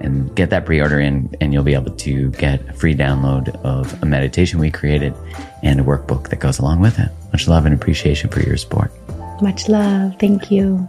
[0.00, 4.02] and get that pre-order in and you'll be able to get a free download of
[4.02, 5.14] a meditation we created
[5.62, 7.10] and a workbook that goes along with it.
[7.32, 8.92] Much love and appreciation for your support.
[9.40, 10.14] Much love.
[10.18, 10.88] Thank you.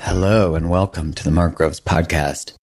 [0.00, 2.54] Hello and welcome to the Mark Groves podcast.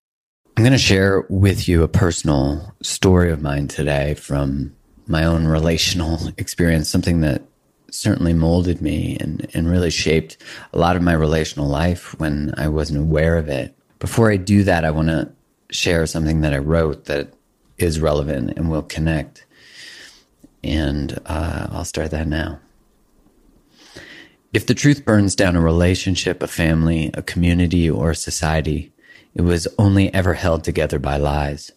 [0.57, 4.75] I'm going to share with you a personal story of mine today from
[5.07, 7.43] my own relational experience, something that
[7.91, 10.37] certainly molded me and, and really shaped
[10.73, 13.75] a lot of my relational life when I wasn't aware of it.
[13.99, 15.31] Before I do that, I want to
[15.71, 17.33] share something that I wrote that
[17.77, 19.45] is relevant and will connect.
[20.63, 22.59] And uh, I'll start that now.
[24.53, 28.91] If the truth burns down a relationship, a family, a community, or a society,
[29.33, 31.71] it was only ever held together by lies.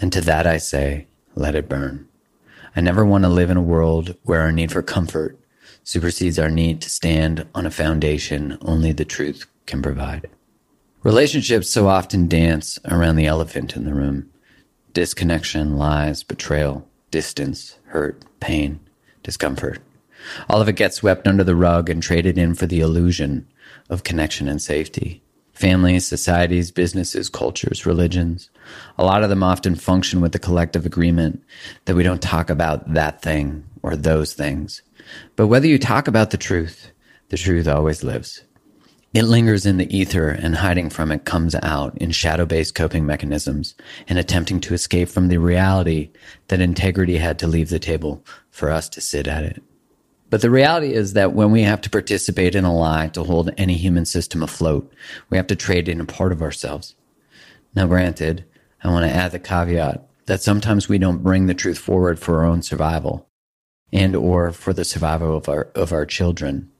[0.00, 2.08] And to that I say, let it burn.
[2.74, 5.38] I never want to live in a world where our need for comfort
[5.84, 10.30] supersedes our need to stand on a foundation only the truth can provide.
[11.02, 14.30] Relationships so often dance around the elephant in the room
[14.92, 18.78] disconnection, lies, betrayal, distance, hurt, pain,
[19.22, 19.80] discomfort.
[20.48, 23.46] All of it gets swept under the rug and traded in for the illusion
[23.88, 25.21] of connection and safety.
[25.52, 28.50] Families, societies, businesses, cultures, religions,
[28.98, 31.42] a lot of them often function with the collective agreement
[31.84, 34.82] that we don't talk about that thing or those things.
[35.36, 36.90] But whether you talk about the truth,
[37.28, 38.44] the truth always lives.
[39.14, 43.04] It lingers in the ether and hiding from it comes out in shadow based coping
[43.04, 43.74] mechanisms
[44.08, 46.10] and attempting to escape from the reality
[46.48, 49.62] that integrity had to leave the table for us to sit at it.
[50.32, 53.50] But the reality is that when we have to participate in a lie to hold
[53.58, 54.90] any human system afloat,
[55.28, 56.94] we have to trade in a part of ourselves.
[57.74, 58.46] Now, granted,
[58.82, 62.38] I want to add the caveat that sometimes we don't bring the truth forward for
[62.38, 63.28] our own survival
[63.92, 66.70] and or for the survival of our, of our children.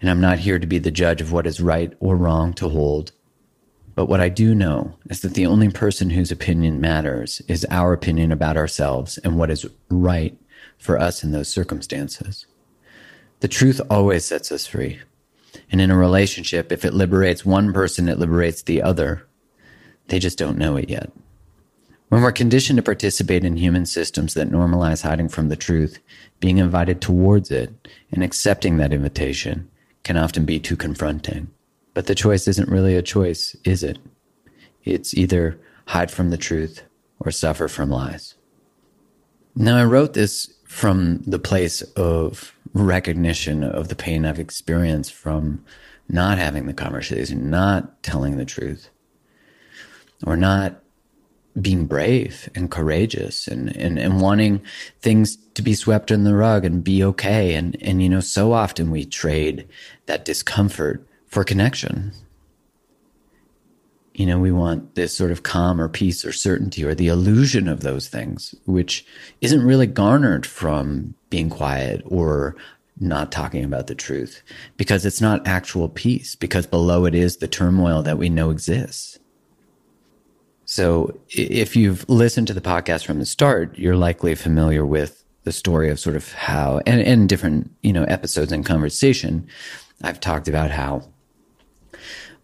[0.00, 2.70] And I'm not here to be the judge of what is right or wrong to
[2.70, 3.12] hold.
[3.94, 7.92] But what I do know is that the only person whose opinion matters is our
[7.92, 10.36] opinion about ourselves and what is right
[10.76, 12.46] for us in those circumstances.
[13.40, 15.00] The truth always sets us free.
[15.72, 19.26] And in a relationship, if it liberates one person, it liberates the other.
[20.08, 21.10] They just don't know it yet.
[22.08, 26.00] When we're conditioned to participate in human systems that normalize hiding from the truth,
[26.40, 29.70] being invited towards it and accepting that invitation
[30.02, 31.50] can often be too confronting.
[31.94, 33.98] But the choice isn't really a choice, is it?
[34.84, 36.82] It's either hide from the truth
[37.20, 38.34] or suffer from lies.
[39.54, 45.64] Now, I wrote this from the place of recognition of the pain I've experienced from
[46.08, 48.90] not having the conversation, not telling the truth,
[50.26, 50.82] or not
[51.60, 54.62] being brave and courageous and, and, and wanting
[55.00, 57.54] things to be swept in the rug and be okay.
[57.54, 59.68] And, and, you know, so often we trade
[60.06, 62.12] that discomfort for connection.
[64.20, 67.66] You know, we want this sort of calm or peace or certainty or the illusion
[67.68, 69.06] of those things, which
[69.40, 72.54] isn't really garnered from being quiet or
[72.98, 74.42] not talking about the truth
[74.76, 79.18] because it's not actual peace, because below it is the turmoil that we know exists.
[80.66, 85.52] So if you've listened to the podcast from the start, you're likely familiar with the
[85.52, 89.48] story of sort of how, and, and different, you know, episodes and conversation,
[90.02, 91.08] I've talked about how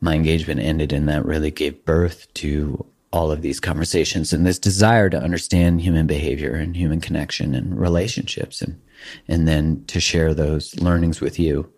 [0.00, 4.58] my engagement ended and that really gave birth to all of these conversations and this
[4.58, 8.80] desire to understand human behavior and human connection and relationships and
[9.28, 11.70] and then to share those learnings with you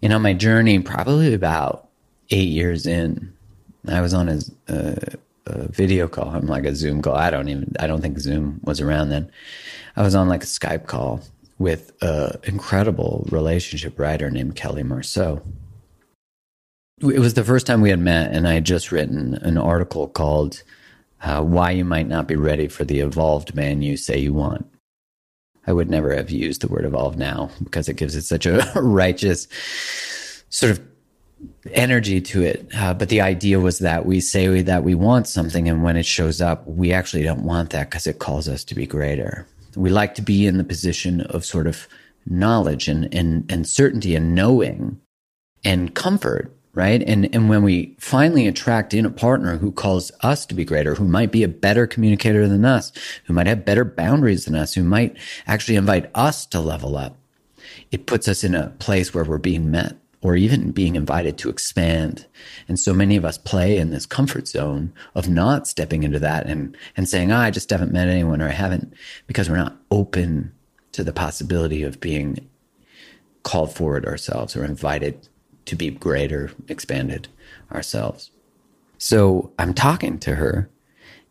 [0.00, 1.88] You know, my journey probably about
[2.30, 3.32] eight years in,
[3.88, 4.96] I was on a, a,
[5.46, 6.28] a video call.
[6.30, 7.14] I'm like a Zoom call.
[7.16, 9.30] I don't even, I don't think Zoom was around then.
[9.96, 11.22] I was on like a Skype call
[11.58, 15.40] with an incredible relationship writer named Kelly Marceau.
[17.00, 20.08] It was the first time we had met, and I had just written an article
[20.08, 20.62] called
[21.22, 24.66] uh, Why You Might Not Be Ready for the Evolved Man You Say You Want.
[25.66, 28.70] I would never have used the word evolve now because it gives it such a
[28.76, 29.48] righteous
[30.50, 30.80] sort of
[31.72, 32.68] energy to it.
[32.76, 36.06] Uh, but the idea was that we say that we want something, and when it
[36.06, 39.46] shows up, we actually don't want that because it calls us to be greater.
[39.74, 41.88] We like to be in the position of sort of
[42.26, 45.00] knowledge and, and, and certainty and knowing
[45.64, 47.02] and comfort, right?
[47.02, 50.94] And, and when we finally attract in a partner who calls us to be greater,
[50.94, 52.92] who might be a better communicator than us,
[53.24, 55.16] who might have better boundaries than us, who might
[55.46, 57.16] actually invite us to level up,
[57.90, 61.50] it puts us in a place where we're being met or even being invited to
[61.50, 62.26] expand.
[62.66, 66.46] And so many of us play in this comfort zone of not stepping into that
[66.46, 68.94] and, and saying, oh, I just haven't met anyone or I haven't
[69.26, 70.52] because we're not open
[70.92, 72.48] to the possibility of being
[73.42, 75.28] called forward ourselves or invited
[75.66, 77.28] to be greater, expanded
[77.72, 78.30] ourselves.
[78.98, 80.70] So I'm talking to her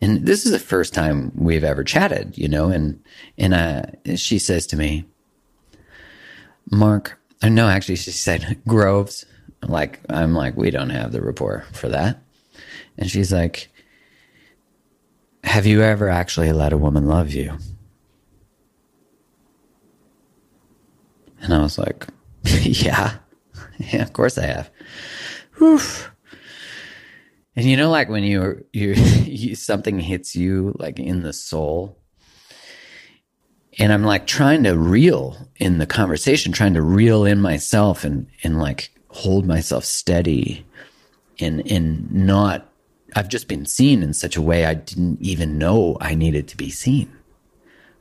[0.04, 3.02] and this is the first time we've ever chatted, you know, and,
[3.38, 3.84] and, uh,
[4.18, 5.06] she says to me,
[6.70, 9.26] Mark, uh, no, actually, she said Groves.
[9.62, 12.22] Like, I'm like, we don't have the rapport for that.
[12.98, 13.70] And she's like,
[15.46, 17.58] Have you ever actually let a woman love you?
[21.42, 22.08] And I was like,
[22.44, 23.20] Yeah,
[23.94, 24.70] yeah, of course I have.
[25.58, 25.80] Whew.
[27.56, 28.94] And you know, like when you you,
[29.26, 31.98] you something hits you like in the soul,
[33.78, 38.28] and I'm like trying to reel in the conversation, trying to reel in myself and
[38.44, 40.66] and like hold myself steady
[41.40, 42.70] and and not
[43.16, 46.58] I've just been seen in such a way I didn't even know I needed to
[46.58, 47.12] be seen.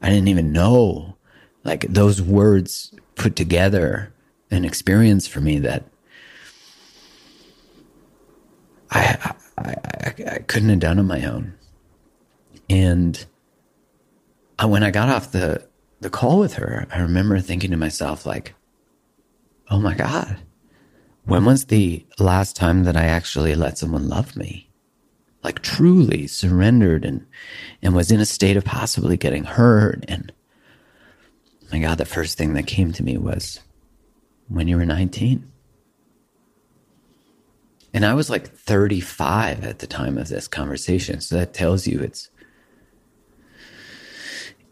[0.00, 1.16] I didn't even know
[1.64, 4.12] like those words put together
[4.52, 5.84] an experience for me that
[8.90, 11.54] I I, I, I couldn't have done on my own.
[12.70, 13.24] And
[14.64, 15.66] when I got off the
[16.00, 18.54] the call with her, I remember thinking to myself, like,
[19.70, 20.36] oh my God,
[21.24, 24.68] when was the last time that I actually let someone love me?
[25.44, 27.26] Like truly surrendered and,
[27.82, 30.04] and was in a state of possibly getting hurt.
[30.08, 30.32] And
[31.70, 33.60] my God, the first thing that came to me was
[34.54, 35.50] when you were 19.
[37.94, 41.20] And I was like 35 at the time of this conversation.
[41.20, 42.30] So that tells you it's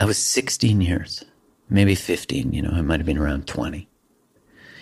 [0.00, 1.25] I was 16 years,
[1.69, 3.87] maybe 15, you know, I might have been around 20.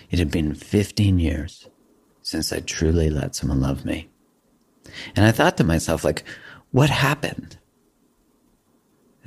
[0.09, 1.67] It had been 15 years
[2.21, 4.07] since I truly let someone love me.
[5.15, 6.23] And I thought to myself, like,
[6.71, 7.58] what happened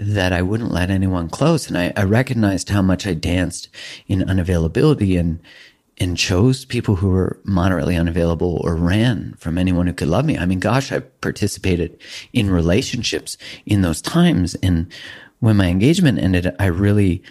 [0.02, 1.68] that I wouldn't let anyone close?
[1.68, 3.68] And I, I recognized how much I danced
[4.06, 5.40] in unavailability and,
[5.98, 10.36] and chose people who were moderately unavailable or ran from anyone who could love me.
[10.36, 11.98] I mean, gosh, I participated
[12.32, 14.54] in relationships in those times.
[14.56, 14.92] And
[15.40, 17.22] when my engagement ended, I really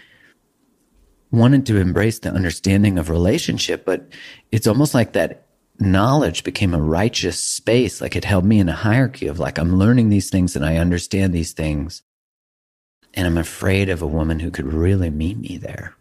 [1.31, 4.07] wanted to embrace the understanding of relationship, but
[4.51, 5.47] it's almost like that
[5.79, 8.01] knowledge became a righteous space.
[8.01, 10.77] Like it held me in a hierarchy of like, I'm learning these things and I
[10.77, 12.03] understand these things.
[13.13, 15.95] And I'm afraid of a woman who could really meet me there.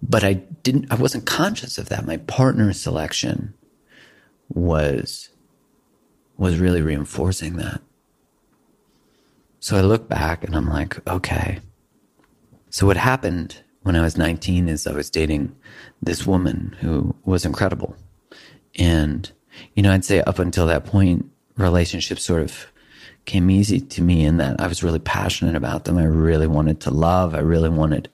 [0.00, 2.06] But I didn't, I wasn't conscious of that.
[2.06, 3.54] My partner selection
[4.48, 5.30] was,
[6.36, 7.80] was really reinforcing that.
[9.60, 11.60] So I look back and I'm like, okay.
[12.70, 15.54] So what happened when I was 19 is I was dating
[16.00, 17.96] this woman who was incredible.
[18.76, 19.30] And,
[19.74, 22.71] you know, I'd say up until that point, relationships sort of
[23.24, 25.98] came easy to me in that I was really passionate about them.
[25.98, 27.34] I really wanted to love.
[27.34, 28.08] I really wanted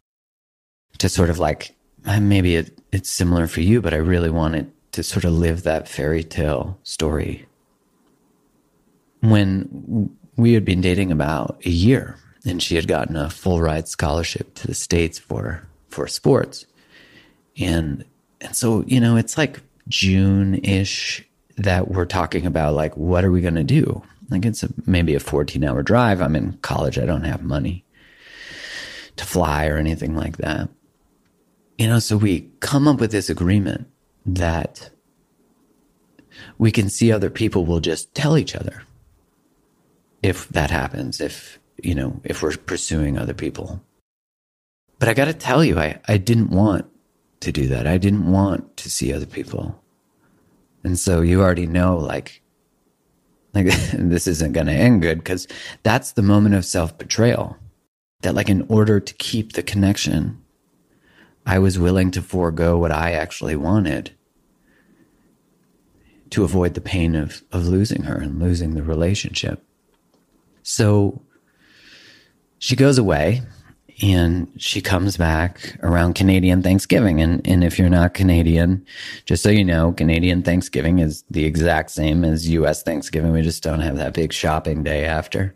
[0.98, 1.74] to sort of like,
[2.04, 5.88] maybe it, it's similar for you, but I really wanted to sort of live that
[5.88, 7.46] fairy tale story.
[9.20, 13.88] When we had been dating about a year and she had gotten a full ride
[13.88, 16.66] scholarship to the States for, for sports.
[17.58, 18.04] And,
[18.40, 21.24] and so, you know, it's like June ish
[21.56, 24.02] that we're talking about like, what are we going to do?
[24.30, 26.20] Like it's a, maybe a 14 hour drive.
[26.20, 26.98] I'm in college.
[26.98, 27.84] I don't have money
[29.16, 30.68] to fly or anything like that.
[31.76, 33.86] You know, so we come up with this agreement
[34.26, 34.90] that
[36.58, 38.82] we can see other people will just tell each other
[40.22, 43.80] if that happens, if, you know, if we're pursuing other people.
[44.98, 46.86] But I got to tell you, I, I didn't want
[47.40, 47.86] to do that.
[47.86, 49.80] I didn't want to see other people.
[50.82, 52.42] And so you already know, like,
[53.54, 55.46] like this isn't going to end good because
[55.82, 57.56] that's the moment of self betrayal.
[58.22, 60.42] That, like, in order to keep the connection,
[61.46, 64.10] I was willing to forego what I actually wanted
[66.30, 69.62] to avoid the pain of, of losing her and losing the relationship.
[70.62, 71.22] So
[72.58, 73.42] she goes away
[74.00, 77.20] and she comes back around Canadian Thanksgiving.
[77.20, 78.86] And, and if you're not Canadian,
[79.24, 83.32] just so you know, Canadian Thanksgiving is the exact same as US Thanksgiving.
[83.32, 85.54] We just don't have that big shopping day after.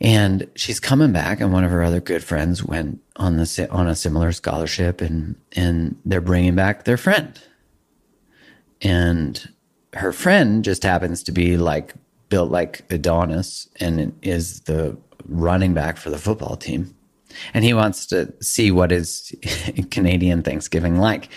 [0.00, 3.86] And she's coming back, and one of her other good friends went on the on
[3.86, 7.40] a similar scholarship, and and they're bringing back their friend.
[8.82, 9.48] And
[9.94, 11.94] her friend just happens to be like
[12.34, 14.98] built like Adonis, and is the
[15.28, 16.92] running back for the football team.
[17.54, 19.32] And he wants to see what is
[19.92, 21.28] Canadian Thanksgiving like.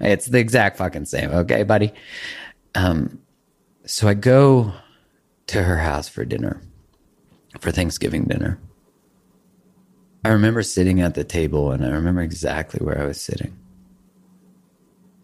[0.00, 1.30] It's the exact fucking same.
[1.30, 1.92] Okay, buddy.
[2.74, 3.20] Um,
[3.84, 4.72] so I go
[5.48, 6.62] to her house for dinner,
[7.60, 8.58] for Thanksgiving dinner.
[10.24, 13.54] I remember sitting at the table and I remember exactly where I was sitting.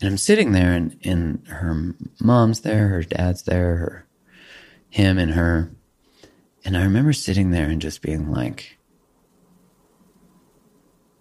[0.02, 4.06] And I'm sitting there and, and her mom's there, her dad's there, her,
[4.92, 5.70] him and her.
[6.66, 8.78] And I remember sitting there and just being like,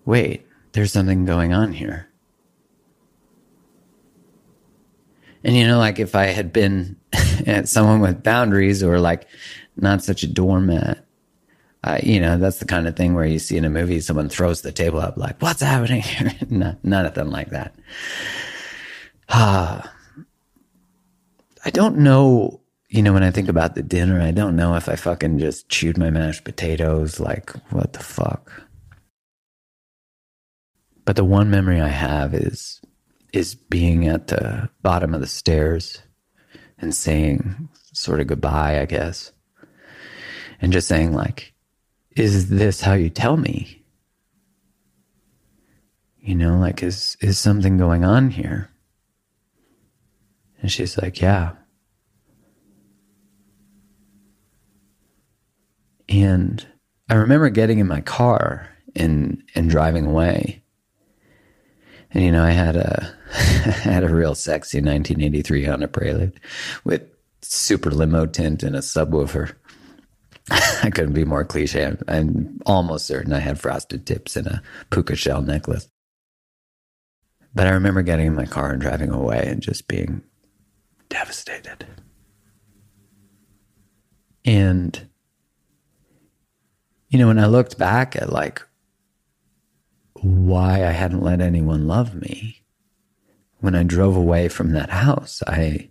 [0.05, 2.09] wait, there's something going on here.
[5.43, 6.97] And you know, like if I had been
[7.63, 9.25] someone with boundaries or like
[9.77, 11.05] not such a doormat,
[11.85, 14.27] uh, you know, that's the kind of thing where you see in a movie someone
[14.27, 16.35] throws the table up, like, what's happening here?
[17.05, 17.73] of them like that.
[19.29, 19.81] Uh,
[21.63, 22.60] I don't know
[22.91, 25.69] you know, when I think about the dinner, I don't know if I fucking just
[25.69, 27.21] chewed my mashed potatoes.
[27.21, 28.51] Like, what the fuck?
[31.05, 32.81] But the one memory I have is
[33.31, 35.99] is being at the bottom of the stairs
[36.79, 39.31] and saying sort of goodbye, I guess.
[40.61, 41.53] And just saying like,
[42.17, 43.85] is this how you tell me?
[46.19, 48.69] You know, like is is something going on here?
[50.61, 51.53] And she's like, yeah.
[56.21, 56.65] And
[57.09, 60.61] I remember getting in my car and and driving away.
[62.11, 66.39] And you know, I had a I had a real sexy 1983 Honda Prelude
[66.83, 67.03] with
[67.41, 69.53] super limo tint and a subwoofer.
[70.83, 71.85] I couldn't be more cliche.
[71.85, 75.87] I'm, I'm almost certain I had frosted tips and a puka shell necklace.
[77.53, 80.23] But I remember getting in my car and driving away and just being
[81.09, 81.85] devastated.
[84.45, 85.09] And
[87.11, 88.61] you know, when I looked back at like
[90.13, 92.63] why I hadn't let anyone love me,
[93.59, 95.89] when I drove away from that house, I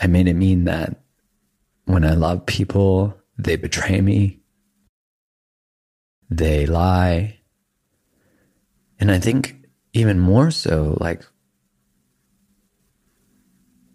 [0.00, 1.02] I made it mean that
[1.84, 4.40] when I love people, they betray me.
[6.30, 7.40] They lie.
[9.00, 11.24] And I think even more so, like,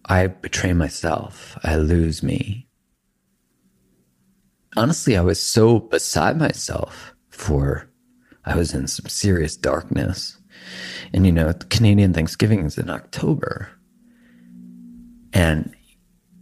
[0.06, 1.58] I betray myself.
[1.64, 2.68] I lose me
[4.78, 7.90] honestly, I was so beside myself for
[8.46, 10.38] I was in some serious darkness.
[11.14, 13.70] And you know, Canadian Thanksgiving is in October.
[15.34, 15.74] And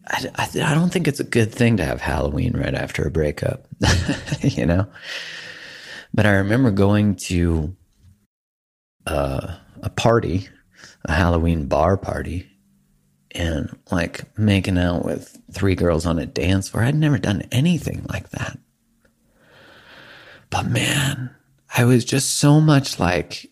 [0.07, 3.11] I, I, I, don't think it's a good thing to have Halloween right after a
[3.11, 3.67] breakup,
[4.41, 4.87] you know?
[6.13, 7.75] But I remember going to
[9.05, 10.49] uh, a party,
[11.05, 12.48] a Halloween bar party,
[13.31, 16.83] and like making out with three girls on a dance floor.
[16.83, 18.57] I'd never done anything like that.
[20.49, 21.35] But man,
[21.75, 23.51] I was just so much like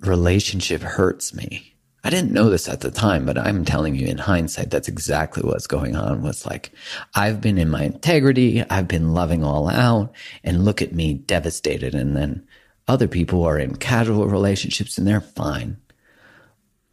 [0.00, 1.74] relationship hurts me.
[2.02, 5.42] I didn't know this at the time, but I'm telling you in hindsight, that's exactly
[5.42, 6.22] what's going on.
[6.22, 6.72] Was like,
[7.14, 8.64] I've been in my integrity.
[8.70, 11.94] I've been loving all out and look at me devastated.
[11.94, 12.46] And then
[12.88, 15.76] other people are in casual relationships and they're fine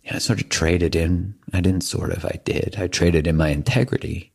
[0.09, 1.35] I sort of traded in.
[1.53, 2.75] I didn't sort of, I did.
[2.77, 4.31] I traded in my integrity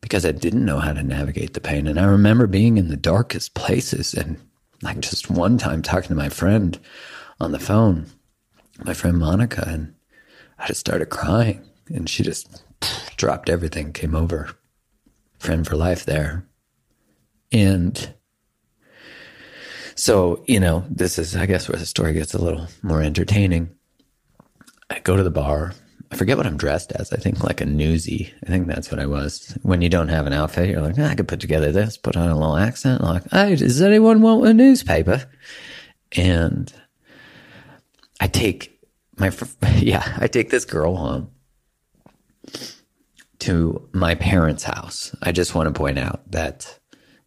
[0.00, 1.86] because I didn't know how to navigate the pain.
[1.86, 4.38] And I remember being in the darkest places and
[4.82, 6.78] like just one time talking to my friend
[7.40, 8.06] on the phone,
[8.84, 9.94] my friend Monica, and
[10.58, 12.62] I just started crying and she just
[13.16, 14.50] dropped everything, came over.
[15.38, 16.46] Friend for life there.
[17.52, 18.14] And
[19.94, 23.70] so, you know, this is, I guess, where the story gets a little more entertaining.
[24.90, 25.72] I go to the bar.
[26.10, 27.12] I forget what I'm dressed as.
[27.12, 28.32] I think like a newsie.
[28.44, 29.58] I think that's what I was.
[29.62, 32.16] When you don't have an outfit, you're like, ah, I could put together this, put
[32.16, 33.02] on a little accent.
[33.02, 35.24] Like, hey, does anyone want a newspaper?
[36.12, 36.72] And
[38.20, 38.80] I take
[39.18, 39.32] my,
[39.76, 41.30] yeah, I take this girl home
[43.40, 45.14] to my parents' house.
[45.22, 46.78] I just want to point out that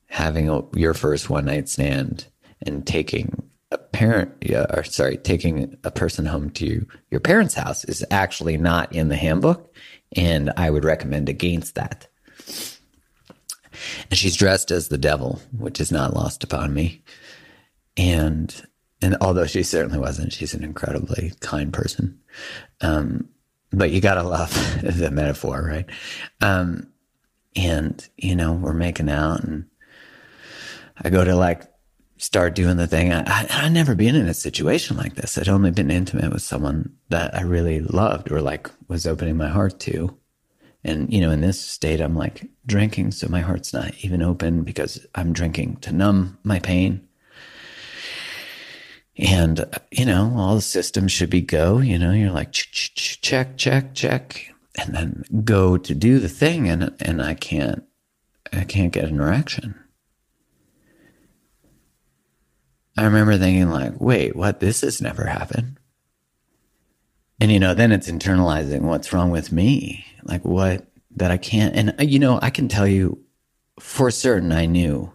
[0.07, 2.27] having a, your first one night stand
[2.61, 7.85] and taking a parent, yeah, or sorry, taking a person home to your parents' house
[7.85, 9.73] is actually not in the handbook.
[10.15, 12.07] And I would recommend against that.
[14.09, 17.03] And she's dressed as the devil, which is not lost upon me.
[17.95, 18.53] And
[19.01, 22.19] and although she certainly wasn't, she's an incredibly kind person.
[22.81, 23.29] Um,
[23.71, 24.51] but you gotta love
[24.83, 25.85] the metaphor, right?
[26.41, 26.87] Um,
[27.55, 29.67] and you know, we're making out, and
[30.97, 31.63] I go to like
[32.19, 33.11] start doing the thing.
[33.11, 35.37] I, I I'd never been in a situation like this.
[35.37, 39.49] I'd only been intimate with someone that I really loved or like was opening my
[39.49, 40.15] heart to.
[40.83, 44.63] And you know, in this state, I'm like drinking, so my heart's not even open
[44.63, 47.09] because I'm drinking to numb my pain
[49.19, 53.93] and, you know, all the systems should be go, you know, you're like, check, check,
[53.93, 56.69] check, and then go to do the thing.
[56.69, 57.83] And, and I can't,
[58.53, 59.77] I can't get an erection.
[62.99, 64.59] I remember thinking like, wait, what?
[64.59, 65.77] This has never happened.
[67.39, 70.05] And, you know, then it's internalizing what's wrong with me.
[70.23, 71.73] Like what that I can't.
[71.75, 73.17] And, uh, you know, I can tell you
[73.79, 75.13] for certain I knew,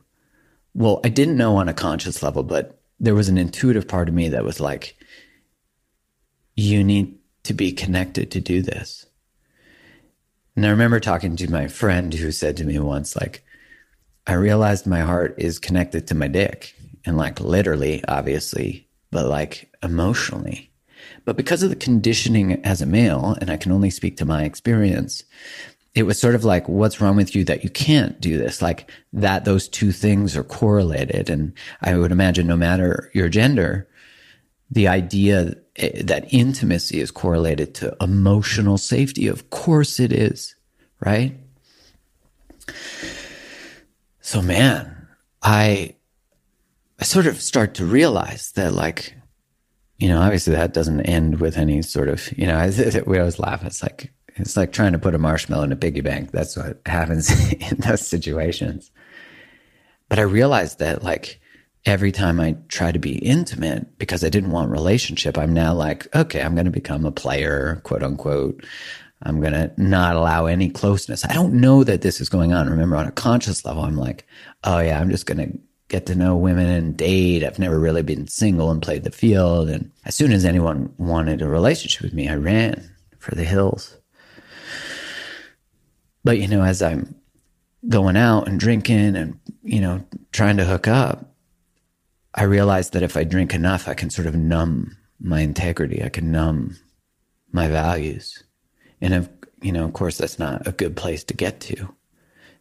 [0.73, 4.15] well, I didn't know on a conscious level, but there was an intuitive part of
[4.15, 4.97] me that was like,
[6.57, 9.05] you need to be connected to do this.
[10.57, 13.45] And I remember talking to my friend who said to me once, like,
[14.27, 16.75] I realized my heart is connected to my dick
[17.05, 20.71] and like literally, obviously, but like emotionally.
[21.25, 24.45] But because of the conditioning as a male, and I can only speak to my
[24.45, 25.25] experience,
[25.95, 28.61] it was sort of like, what's wrong with you that you can't do this?
[28.61, 31.31] Like that those two things are correlated.
[31.31, 33.89] And I would imagine no matter your gender,
[34.71, 39.29] the idea eh, that intimacy is correlated to emotional safety.
[39.29, 40.57] Of course it is,
[41.01, 41.39] right?
[44.21, 45.07] So man,
[45.43, 45.95] I,
[47.01, 49.15] I sort of start to realize that like,
[49.99, 52.71] you know, obviously that doesn't end with any sort of, you know,
[53.07, 53.65] we always laugh.
[53.65, 56.31] It's like, it's like trying to put a marshmallow in a piggy bank.
[56.31, 58.91] That's what happens in those situations.
[60.09, 61.41] But I realized that like
[61.87, 66.15] every time I try to be intimate because I didn't want relationship, I'm now like,
[66.15, 68.65] okay, I'm going to become a player, quote unquote.
[69.23, 71.25] I'm going to not allow any closeness.
[71.25, 72.69] I don't know that this is going on.
[72.69, 74.27] Remember, on a conscious level, I'm like,
[74.65, 75.59] oh yeah, I'm just going to
[75.95, 77.45] get to know women and date.
[77.45, 79.69] I've never really been single and played the field.
[79.69, 83.97] And as soon as anyone wanted a relationship with me, I ran for the hills.
[86.25, 87.15] But, you know, as I'm
[87.89, 91.33] going out and drinking and, you know, trying to hook up,
[92.35, 96.03] I realized that if I drink enough, I can sort of numb my integrity.
[96.03, 96.77] I can numb
[97.53, 98.43] my values.
[99.01, 99.29] And, of,
[99.63, 101.95] you know, of course, that's not a good place to get to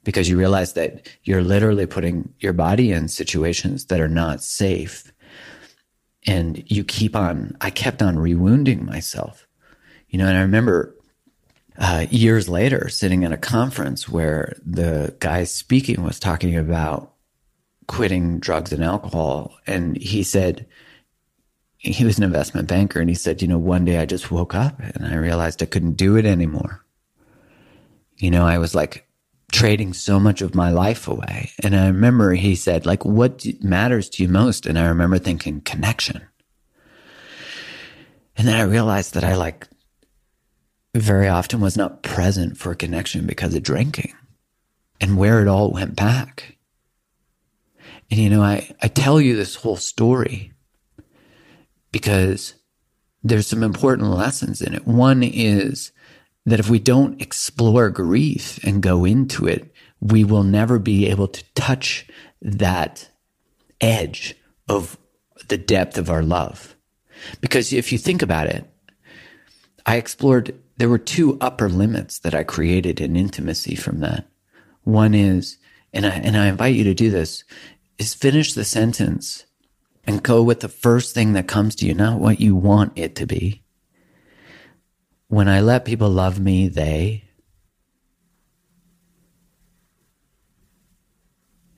[0.04, 5.12] because you realize that you're literally putting your body in situations that are not safe.
[6.26, 9.48] And you keep on, I kept on rewounding myself.
[10.10, 10.96] You know, and I remember
[11.78, 17.14] uh, years later, sitting in a conference where the guy speaking was talking about
[17.88, 19.58] quitting drugs and alcohol.
[19.66, 20.68] And he said,
[21.78, 24.56] he was an investment banker and he said, you know, one day I just woke
[24.56, 26.86] up and I realized I couldn't do it anymore.
[28.18, 29.06] You know, I was like
[29.54, 31.52] trading so much of my life away.
[31.64, 34.66] And I remember he said, like, what matters to you most?
[34.66, 36.22] And I remember thinking connection.
[38.36, 39.68] And then I realized that I like
[40.96, 44.14] very often was not present for connection because of drinking
[45.00, 46.58] and where it all went back.
[48.10, 50.52] And you know, I, I tell you this whole story
[51.92, 52.56] because
[53.24, 54.88] there's some important lessons in it.
[54.88, 55.92] One is
[56.46, 61.28] that if we don't explore grief and go into it, we will never be able
[61.28, 62.06] to touch
[62.42, 63.10] that
[63.80, 64.36] edge
[64.68, 64.98] of
[65.48, 66.76] the depth of our love.
[67.40, 68.70] Because if you think about it,
[69.86, 74.26] I explored there were two upper limits that I created in intimacy from that.
[74.84, 75.58] One is,
[75.94, 77.44] and I, and I invite you to do this,
[77.98, 79.46] is finish the sentence
[80.06, 83.16] and go with the first thing that comes to you, not what you want it
[83.18, 83.63] to be.
[85.34, 87.24] When I let people love me, they,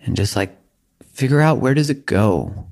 [0.01, 0.59] and just like
[1.13, 2.67] figure out where does it go.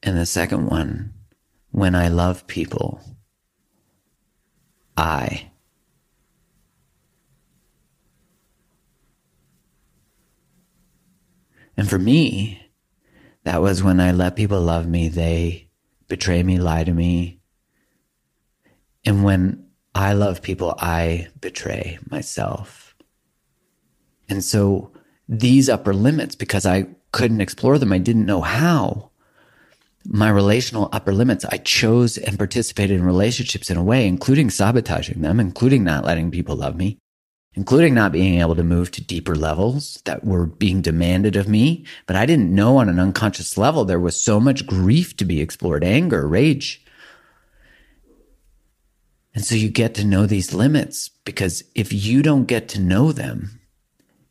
[0.00, 1.14] And the second one,
[1.72, 3.00] when I love people,
[4.96, 5.50] I.
[11.76, 12.70] And for me,
[13.42, 15.68] that was when I let people love me, they
[16.06, 17.41] betray me, lie to me.
[19.04, 22.94] And when I love people, I betray myself.
[24.28, 24.92] And so
[25.28, 29.10] these upper limits, because I couldn't explore them, I didn't know how.
[30.04, 35.20] My relational upper limits, I chose and participated in relationships in a way, including sabotaging
[35.20, 36.98] them, including not letting people love me,
[37.54, 41.84] including not being able to move to deeper levels that were being demanded of me.
[42.06, 45.40] But I didn't know on an unconscious level there was so much grief to be
[45.40, 46.84] explored, anger, rage.
[49.34, 53.12] And so you get to know these limits because if you don't get to know
[53.12, 53.60] them,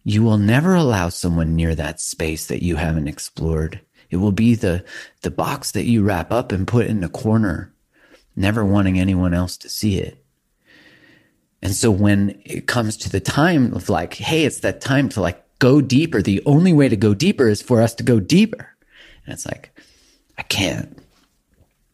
[0.03, 3.81] you will never allow someone near that space that you haven't explored.
[4.09, 4.83] It will be the,
[5.21, 7.73] the box that you wrap up and put in a corner,
[8.35, 10.23] never wanting anyone else to see it.
[11.61, 15.21] And so when it comes to the time of like, hey, it's that time to
[15.21, 18.67] like go deeper, the only way to go deeper is for us to go deeper.
[19.25, 19.71] And it's like,
[20.37, 20.97] I can't.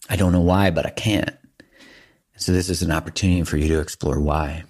[0.10, 1.36] I don't know why, but I can't.
[2.38, 4.64] So this is an opportunity for you to explore why.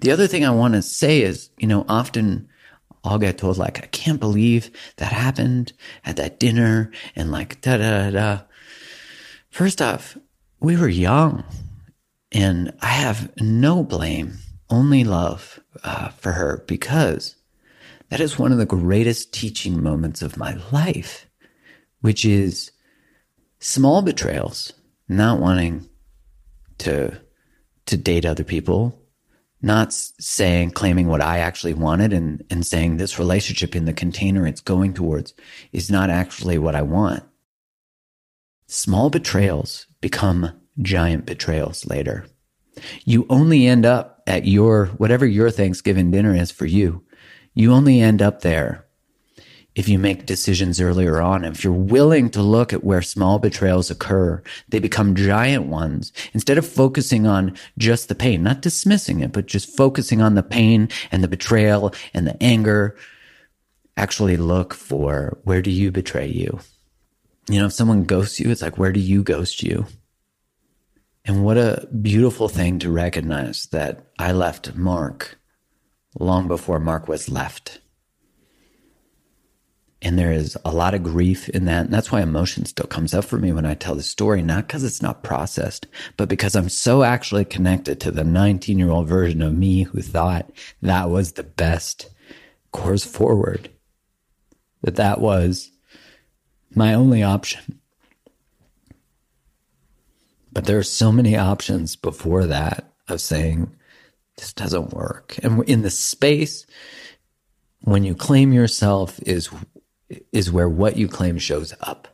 [0.00, 2.48] The other thing I want to say is, you know, often
[3.04, 5.72] I'll get told like, I can't believe that happened
[6.04, 8.40] at that dinner and like da da da.
[9.50, 10.18] First off,
[10.58, 11.44] we were young.
[12.32, 17.36] And I have no blame, only love uh, for her because
[18.08, 21.26] that is one of the greatest teaching moments of my life,
[22.00, 22.70] which is
[23.58, 24.72] small betrayals,
[25.08, 25.89] not wanting
[26.80, 27.20] to
[27.86, 29.00] to date other people,
[29.62, 34.46] not saying claiming what I actually wanted and and saying this relationship in the container
[34.46, 35.34] it's going towards
[35.72, 37.24] is not actually what I want.
[38.66, 42.26] Small betrayals become giant betrayals later.
[43.04, 47.04] You only end up at your, whatever your Thanksgiving dinner is for you.
[47.54, 48.86] You only end up there
[49.74, 51.44] if you make decisions earlier on.
[51.44, 56.12] If you're willing to look at where small betrayals occur, they become giant ones.
[56.32, 60.42] Instead of focusing on just the pain, not dismissing it, but just focusing on the
[60.42, 62.96] pain and the betrayal and the anger,
[63.96, 66.58] actually look for where do you betray you?
[67.48, 69.86] You know, if someone ghosts you, it's like, where do you ghost you?
[71.24, 75.38] And what a beautiful thing to recognize that I left Mark
[76.18, 77.80] long before Mark was left.
[80.02, 81.86] And there is a lot of grief in that.
[81.86, 84.66] And that's why emotion still comes up for me when I tell the story, not
[84.66, 85.86] because it's not processed,
[86.16, 90.00] but because I'm so actually connected to the 19 year old version of me who
[90.00, 92.10] thought that was the best
[92.72, 93.70] course forward,
[94.82, 95.70] that that was
[96.74, 97.80] my only option.
[100.52, 103.70] But there are so many options before that of saying,
[104.36, 105.38] this doesn't work.
[105.42, 106.66] And in the space,
[107.82, 109.50] when you claim yourself is,
[110.32, 112.08] is where what you claim shows up.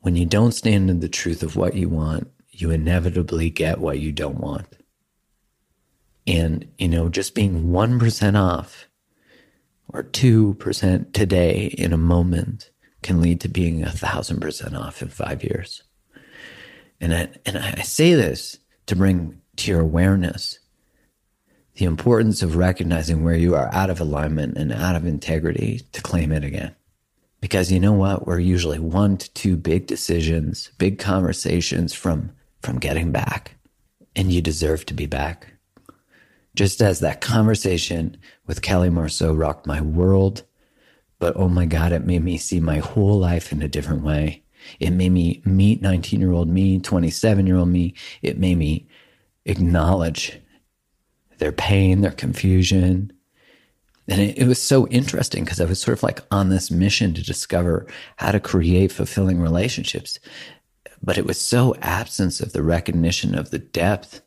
[0.00, 3.98] When you don't stand in the truth of what you want, you inevitably get what
[3.98, 4.66] you don't want.
[6.26, 8.88] And, you know, just being 1% off
[9.88, 12.70] or 2% today in a moment
[13.02, 15.82] can lead to being a thousand percent off in five years.
[17.00, 20.58] And I, and I say this to bring to your awareness
[21.76, 26.00] the importance of recognizing where you are out of alignment and out of integrity to
[26.00, 26.74] claim it again.
[27.40, 28.26] Because you know what?
[28.26, 33.56] We're usually one to two big decisions, big conversations from, from getting back.
[34.14, 35.52] And you deserve to be back.
[36.54, 40.42] Just as that conversation with Kelly Marceau rocked my world,
[41.18, 44.42] but oh my God, it made me see my whole life in a different way.
[44.80, 47.94] It made me meet 19 year old me, 27 year old me.
[48.22, 48.88] It made me
[49.44, 50.40] acknowledge
[51.38, 53.12] their pain, their confusion.
[54.08, 57.14] And it, it was so interesting because I was sort of like on this mission
[57.14, 60.18] to discover how to create fulfilling relationships.
[61.02, 64.22] But it was so absence of the recognition of the depth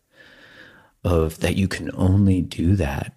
[1.03, 3.13] of that you can only do that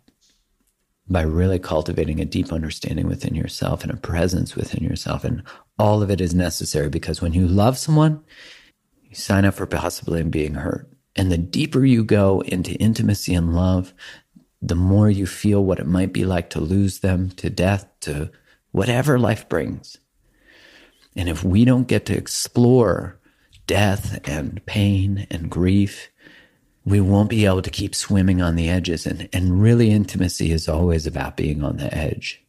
[1.09, 5.25] by really cultivating a deep understanding within yourself and a presence within yourself.
[5.25, 5.43] And
[5.79, 8.23] all of it is necessary because when you love someone,
[9.03, 10.89] you sign up for possibly being hurt.
[11.15, 13.93] And the deeper you go into intimacy and love,
[14.63, 18.31] the more you feel what it might be like to lose them to death, to
[18.71, 19.99] whatever life brings.
[21.17, 23.19] And if we don't get to explore
[23.67, 26.09] death and pain and grief,
[26.85, 29.05] we won't be able to keep swimming on the edges.
[29.07, 32.43] And, and really, intimacy is always about being on the edge.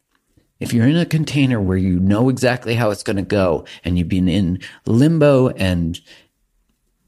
[0.60, 3.98] If you're in a container where you know exactly how it's going to go and
[3.98, 6.00] you've been in limbo and,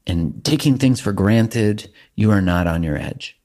[0.05, 3.37] and taking things for granted, you are not on your edge.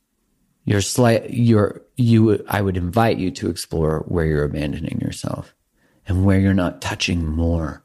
[0.65, 5.55] You're slight, you're, you, I would invite you to explore where you're abandoning yourself
[6.07, 7.83] and where you're not touching more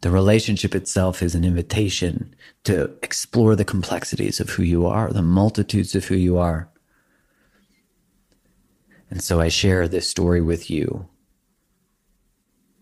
[0.00, 2.34] The relationship itself is an invitation
[2.64, 6.68] to explore the complexities of who you are, the multitudes of who you are.
[9.10, 11.08] And so I share this story with you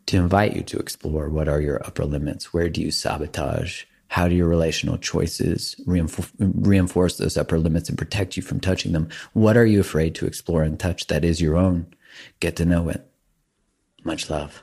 [0.07, 2.52] to invite you to explore what are your upper limits?
[2.52, 3.85] Where do you sabotage?
[4.09, 8.92] How do your relational choices reinforce, reinforce those upper limits and protect you from touching
[8.92, 9.09] them?
[9.33, 11.87] What are you afraid to explore and touch that is your own?
[12.40, 13.07] Get to know it.
[14.05, 14.62] Much love.